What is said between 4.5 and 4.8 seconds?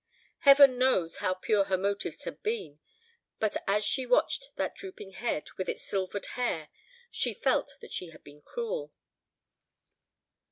that